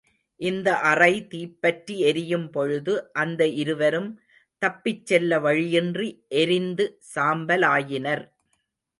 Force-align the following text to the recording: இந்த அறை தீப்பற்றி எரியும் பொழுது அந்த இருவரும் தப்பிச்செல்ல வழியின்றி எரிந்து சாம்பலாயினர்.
இந்த 0.39 0.69
அறை 0.91 1.27
தீப்பற்றி 1.27 1.95
எரியும் 1.99 2.47
பொழுது 2.49 2.93
அந்த 3.13 3.41
இருவரும் 3.61 4.09
தப்பிச்செல்ல 4.61 5.39
வழியின்றி 5.41 6.07
எரிந்து 6.41 6.85
சாம்பலாயினர். 7.15 8.23